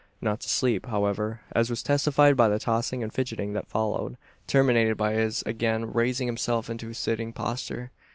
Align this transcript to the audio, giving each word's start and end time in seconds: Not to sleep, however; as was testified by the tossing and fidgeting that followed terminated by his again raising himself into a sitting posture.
Not 0.19 0.39
to 0.39 0.49
sleep, 0.49 0.87
however; 0.87 1.41
as 1.51 1.69
was 1.69 1.83
testified 1.83 2.35
by 2.35 2.49
the 2.49 2.57
tossing 2.57 3.03
and 3.03 3.13
fidgeting 3.13 3.53
that 3.53 3.67
followed 3.67 4.17
terminated 4.47 4.97
by 4.97 5.13
his 5.13 5.43
again 5.43 5.93
raising 5.93 6.27
himself 6.27 6.71
into 6.71 6.89
a 6.89 6.93
sitting 6.95 7.31
posture. 7.33 7.91